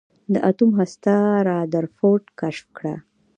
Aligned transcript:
د 0.33 0.35
اتوم 0.49 0.71
هسته 0.79 1.13
رادرفورډ 1.49 2.23
کشف 2.39 2.65
کړه. 2.77 2.95